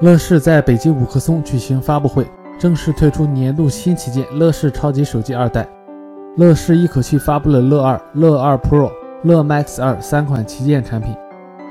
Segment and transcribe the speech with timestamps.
[0.00, 2.26] 乐视在北京五棵松举行发布会，
[2.58, 5.68] 正式推出年度新旗舰乐视超级手机二代。
[6.36, 8.90] 乐视一口气发布了乐二、乐二 Pro、
[9.22, 11.14] 乐 Max 二三款旗舰产品。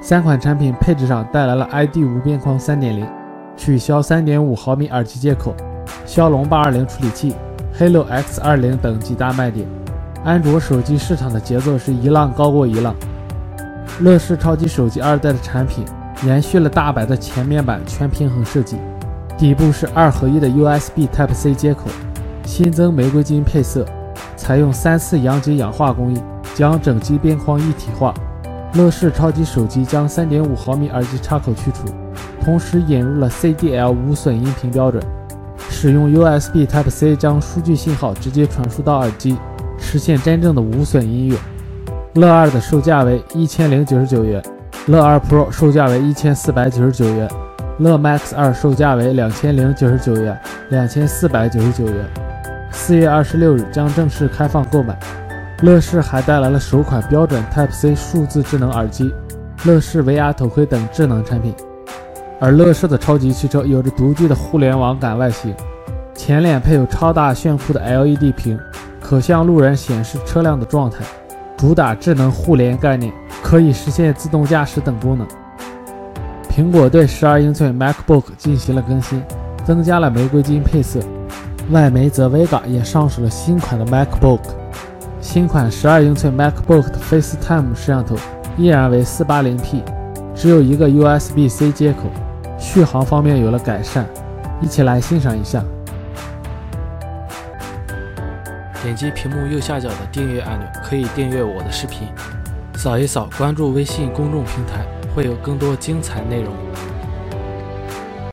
[0.00, 3.04] 三款产品配置上带来了 ID 无边框3.0，
[3.56, 5.54] 取消3.5毫米耳机接口，
[6.06, 7.34] 骁龙820处理器
[7.78, 9.79] ，，Halo X20 等几大卖点。
[10.22, 12.94] 安卓手机市场的节奏是一浪高过一浪。
[14.00, 15.84] 乐视超级手机二代的产品
[16.24, 18.76] 延续了大白的前面板全平衡设计，
[19.38, 21.84] 底部是二合一的 USB Type-C 接口，
[22.44, 23.86] 新增玫瑰金配色。
[24.36, 26.20] 采用三次阳极氧化工艺，
[26.54, 28.12] 将整机边框一体化。
[28.74, 31.86] 乐视超级手机将3.5毫米耳机插口去除，
[32.42, 35.02] 同时引入了 CDL 无损音频标准，
[35.68, 39.36] 使用 USB Type-C 将数据信号直接传输到耳机，
[39.80, 41.36] 实现真正的无损音乐。
[42.14, 44.42] 乐二的售价为一千零九十九元，
[44.86, 47.28] 乐二 Pro 售价为一千四百九十九元，
[47.78, 51.94] 乐 Max 二售价为两千零九十九元，两千四百九十九元。
[52.70, 54.98] 四月二十六日将正式开放购买。
[55.62, 59.12] 乐视还带来了首款标准 Type-C 数字智能耳机、
[59.64, 61.54] 乐视 VR 头盔等智能产品。
[62.40, 65.54] 而乐视的超级汽车有着独具的互联网感外形，
[66.14, 68.58] 前脸配有超大炫酷的 LED 屏，
[69.10, 70.98] 可向路人显示车辆的状态，
[71.56, 75.26] 主打智能互联概念，可以实现自动驾驶等功能。
[76.48, 79.20] 苹果对十二英寸 MacBook 进行了更新，
[79.64, 81.00] 增加了玫瑰金配色。
[81.70, 84.38] 外媒则 Vega 也上市了新款的 MacBook，
[85.20, 88.14] 新款12英寸 MacBook 的 FaceTime 摄像头
[88.56, 89.82] 依然为 480P，
[90.36, 92.04] 只有一个 USB-C 接口，
[92.60, 94.06] 续航方面有了改善。
[94.60, 95.64] 一起来欣赏一下。
[98.82, 102.08] 点击屏幕右下角的订阅按钮，可以订阅我的视频。
[102.76, 106.54] 扫一扫关注微信公众平台，会有更多精彩内容。